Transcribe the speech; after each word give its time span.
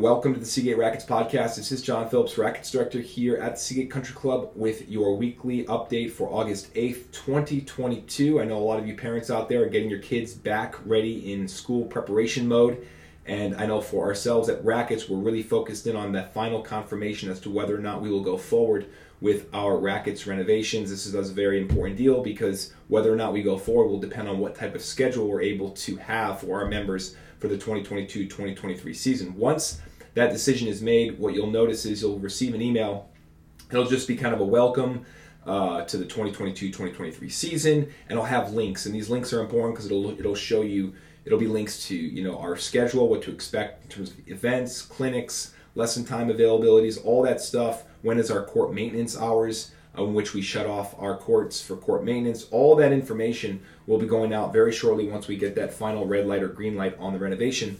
Welcome 0.00 0.32
to 0.32 0.40
the 0.40 0.46
Seagate 0.46 0.78
Rackets 0.78 1.04
podcast. 1.04 1.56
This 1.56 1.70
is 1.70 1.82
John 1.82 2.08
Phillips, 2.08 2.38
Rackets 2.38 2.70
Director 2.70 3.00
here 3.00 3.36
at 3.36 3.58
Seagate 3.58 3.90
Country 3.90 4.14
Club 4.14 4.50
with 4.54 4.88
your 4.88 5.14
weekly 5.14 5.66
update 5.66 6.12
for 6.12 6.32
August 6.32 6.72
8th, 6.72 7.12
2022. 7.12 8.40
I 8.40 8.46
know 8.46 8.56
a 8.56 8.64
lot 8.64 8.78
of 8.78 8.86
you 8.86 8.96
parents 8.96 9.30
out 9.30 9.50
there 9.50 9.62
are 9.62 9.68
getting 9.68 9.90
your 9.90 9.98
kids 9.98 10.32
back 10.32 10.76
ready 10.86 11.34
in 11.34 11.46
school 11.46 11.84
preparation 11.84 12.48
mode. 12.48 12.86
And 13.26 13.54
I 13.56 13.66
know 13.66 13.82
for 13.82 14.06
ourselves 14.06 14.48
at 14.48 14.64
Rackets, 14.64 15.06
we're 15.06 15.18
really 15.18 15.42
focused 15.42 15.86
in 15.86 15.96
on 15.96 16.12
that 16.12 16.32
final 16.32 16.62
confirmation 16.62 17.30
as 17.30 17.38
to 17.40 17.50
whether 17.50 17.76
or 17.76 17.80
not 17.80 18.00
we 18.00 18.10
will 18.10 18.24
go 18.24 18.38
forward 18.38 18.86
with 19.20 19.50
our 19.52 19.76
Rackets 19.76 20.26
renovations. 20.26 20.88
This 20.88 21.04
is 21.04 21.14
a 21.14 21.34
very 21.34 21.60
important 21.60 21.98
deal 21.98 22.22
because 22.22 22.72
whether 22.88 23.12
or 23.12 23.16
not 23.16 23.34
we 23.34 23.42
go 23.42 23.58
forward 23.58 23.88
will 23.88 24.00
depend 24.00 24.30
on 24.30 24.38
what 24.38 24.54
type 24.54 24.74
of 24.74 24.80
schedule 24.80 25.28
we're 25.28 25.42
able 25.42 25.72
to 25.72 25.96
have 25.96 26.40
for 26.40 26.58
our 26.58 26.68
members 26.68 27.16
for 27.38 27.48
the 27.48 27.56
2022 27.56 28.24
2023 28.24 28.94
season. 28.94 29.36
Once 29.36 29.80
that 30.14 30.30
decision 30.30 30.68
is 30.68 30.82
made, 30.82 31.18
what 31.18 31.34
you'll 31.34 31.50
notice 31.50 31.84
is 31.86 32.02
you'll 32.02 32.18
receive 32.18 32.54
an 32.54 32.62
email. 32.62 33.08
It'll 33.70 33.86
just 33.86 34.08
be 34.08 34.16
kind 34.16 34.34
of 34.34 34.40
a 34.40 34.44
welcome 34.44 35.04
uh, 35.46 35.84
to 35.84 35.96
the 35.96 36.04
2022-2023 36.04 37.30
season, 37.30 37.92
and 38.08 38.18
I'll 38.18 38.24
have 38.24 38.52
links. 38.52 38.86
And 38.86 38.94
these 38.94 39.08
links 39.08 39.32
are 39.32 39.40
important 39.40 39.74
because 39.74 39.86
it'll 39.86 40.18
it'll 40.18 40.34
show 40.34 40.62
you. 40.62 40.94
It'll 41.24 41.38
be 41.38 41.46
links 41.46 41.86
to 41.88 41.94
you 41.94 42.24
know 42.24 42.38
our 42.38 42.56
schedule, 42.56 43.08
what 43.08 43.22
to 43.22 43.30
expect 43.30 43.84
in 43.84 43.90
terms 43.90 44.10
of 44.10 44.28
events, 44.28 44.82
clinics, 44.82 45.54
lesson 45.74 46.04
time 46.04 46.28
availabilities, 46.28 47.04
all 47.04 47.22
that 47.22 47.40
stuff. 47.40 47.84
When 48.02 48.18
is 48.18 48.30
our 48.30 48.44
court 48.44 48.72
maintenance 48.72 49.16
hours? 49.18 49.72
In 49.98 50.14
which 50.14 50.34
we 50.34 50.40
shut 50.40 50.66
off 50.66 50.94
our 51.00 51.16
courts 51.16 51.60
for 51.60 51.76
court 51.76 52.04
maintenance. 52.04 52.46
All 52.52 52.76
that 52.76 52.92
information 52.92 53.60
will 53.86 53.98
be 53.98 54.06
going 54.06 54.32
out 54.32 54.52
very 54.52 54.72
shortly 54.72 55.08
once 55.08 55.26
we 55.26 55.36
get 55.36 55.56
that 55.56 55.74
final 55.74 56.06
red 56.06 56.26
light 56.26 56.44
or 56.44 56.48
green 56.48 56.76
light 56.76 56.96
on 56.98 57.12
the 57.12 57.18
renovation. 57.18 57.76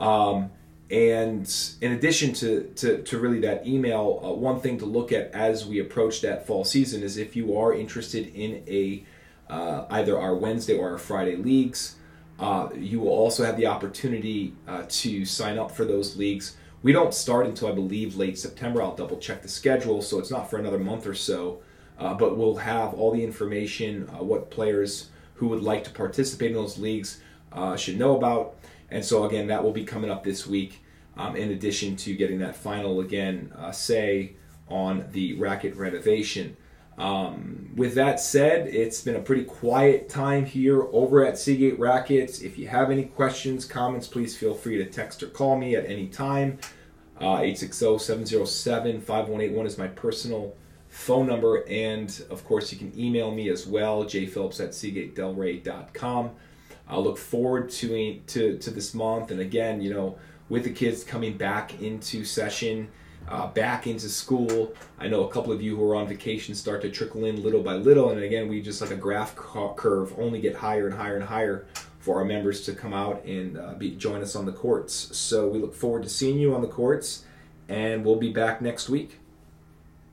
Um, 0.00 0.50
and 0.92 1.50
in 1.80 1.92
addition 1.92 2.34
to, 2.34 2.64
to, 2.76 3.02
to 3.02 3.18
really 3.18 3.40
that 3.40 3.66
email, 3.66 4.20
uh, 4.22 4.30
one 4.30 4.60
thing 4.60 4.76
to 4.78 4.84
look 4.84 5.10
at 5.10 5.30
as 5.32 5.64
we 5.64 5.78
approach 5.78 6.20
that 6.20 6.46
fall 6.46 6.64
season 6.64 7.02
is 7.02 7.16
if 7.16 7.34
you 7.34 7.56
are 7.56 7.72
interested 7.72 8.26
in 8.34 8.62
a 8.68 9.04
uh, 9.48 9.86
either 9.90 10.18
our 10.18 10.34
Wednesday 10.34 10.76
or 10.76 10.90
our 10.90 10.98
Friday 10.98 11.36
leagues, 11.36 11.96
uh, 12.38 12.68
you 12.74 13.00
will 13.00 13.08
also 13.08 13.42
have 13.42 13.56
the 13.56 13.66
opportunity 13.66 14.54
uh, 14.68 14.84
to 14.88 15.24
sign 15.24 15.58
up 15.58 15.70
for 15.70 15.86
those 15.86 16.16
leagues. 16.16 16.56
We 16.82 16.92
don't 16.92 17.14
start 17.14 17.46
until 17.46 17.68
I 17.68 17.72
believe 17.72 18.16
late 18.16 18.38
September. 18.38 18.82
I'll 18.82 18.94
double 18.94 19.16
check 19.16 19.40
the 19.40 19.48
schedule, 19.48 20.02
so 20.02 20.18
it's 20.18 20.30
not 20.30 20.50
for 20.50 20.58
another 20.58 20.78
month 20.78 21.06
or 21.06 21.14
so. 21.14 21.62
Uh, 21.98 22.12
but 22.12 22.36
we'll 22.36 22.56
have 22.56 22.92
all 22.94 23.12
the 23.12 23.24
information, 23.24 24.10
uh, 24.10 24.22
what 24.22 24.50
players 24.50 25.08
who 25.34 25.48
would 25.48 25.62
like 25.62 25.84
to 25.84 25.90
participate 25.90 26.50
in 26.50 26.56
those 26.56 26.78
leagues 26.78 27.20
should 27.76 27.98
know 27.98 28.16
about. 28.16 28.56
And 28.90 29.04
so, 29.04 29.24
again, 29.24 29.48
that 29.48 29.64
will 29.64 29.72
be 29.72 29.84
coming 29.84 30.10
up 30.10 30.22
this 30.22 30.46
week 30.46 30.82
um, 31.16 31.34
in 31.36 31.50
addition 31.50 31.96
to 31.96 32.14
getting 32.14 32.38
that 32.40 32.54
final 32.56 33.00
again 33.00 33.52
uh, 33.56 33.72
say 33.72 34.34
on 34.68 35.06
the 35.12 35.32
racket 35.34 35.76
renovation. 35.76 36.56
Um, 36.98 37.70
with 37.74 37.94
that 37.94 38.20
said, 38.20 38.68
it's 38.68 39.00
been 39.00 39.16
a 39.16 39.20
pretty 39.20 39.44
quiet 39.44 40.10
time 40.10 40.44
here 40.44 40.82
over 40.92 41.24
at 41.24 41.38
Seagate 41.38 41.78
Rackets. 41.78 42.40
If 42.40 42.58
you 42.58 42.68
have 42.68 42.90
any 42.90 43.04
questions, 43.04 43.64
comments, 43.64 44.06
please 44.06 44.36
feel 44.36 44.52
free 44.54 44.76
to 44.78 44.84
text 44.84 45.22
or 45.22 45.28
call 45.28 45.56
me 45.56 45.74
at 45.74 45.86
any 45.86 46.08
time. 46.08 46.58
Uh, 47.18 47.38
860-707-5181 47.38 49.66
is 49.66 49.78
my 49.78 49.88
personal 49.88 50.54
phone 50.88 51.26
number, 51.26 51.64
and 51.68 52.24
of 52.30 52.44
course 52.44 52.70
you 52.72 52.78
can 52.78 52.92
email 52.98 53.30
me 53.30 53.48
as 53.48 53.66
well, 53.66 54.04
jphillips 54.04 54.60
at 54.60 54.70
seagatedelray.com. 54.70 56.30
I 56.88 56.98
look 56.98 57.18
forward 57.18 57.70
to, 57.70 58.20
to 58.26 58.58
to 58.58 58.70
this 58.70 58.94
month, 58.94 59.30
and 59.30 59.40
again, 59.40 59.80
you 59.80 59.92
know, 59.92 60.18
with 60.48 60.64
the 60.64 60.70
kids 60.70 61.04
coming 61.04 61.36
back 61.36 61.80
into 61.80 62.24
session, 62.24 62.88
uh, 63.28 63.46
back 63.48 63.86
into 63.86 64.08
school. 64.08 64.74
I 64.98 65.08
know 65.08 65.24
a 65.24 65.28
couple 65.32 65.52
of 65.52 65.62
you 65.62 65.76
who 65.76 65.90
are 65.90 65.96
on 65.96 66.08
vacation 66.08 66.54
start 66.54 66.82
to 66.82 66.90
trickle 66.90 67.24
in 67.24 67.42
little 67.42 67.62
by 67.62 67.74
little, 67.74 68.10
and 68.10 68.22
again, 68.22 68.48
we 68.48 68.60
just 68.60 68.80
like 68.80 68.90
a 68.90 68.96
graph 68.96 69.34
curve, 69.36 70.14
only 70.18 70.40
get 70.40 70.56
higher 70.56 70.86
and 70.86 70.96
higher 70.96 71.16
and 71.16 71.24
higher 71.24 71.66
for 71.98 72.18
our 72.18 72.24
members 72.24 72.62
to 72.62 72.74
come 72.74 72.92
out 72.92 73.24
and 73.24 73.56
uh, 73.56 73.74
be, 73.74 73.92
join 73.92 74.20
us 74.22 74.34
on 74.34 74.44
the 74.44 74.52
courts. 74.52 75.16
So 75.16 75.48
we 75.48 75.60
look 75.60 75.74
forward 75.74 76.02
to 76.02 76.08
seeing 76.08 76.38
you 76.38 76.54
on 76.54 76.60
the 76.60 76.68
courts, 76.68 77.24
and 77.68 78.04
we'll 78.04 78.16
be 78.16 78.32
back 78.32 78.60
next 78.60 78.88
week. 78.88 79.18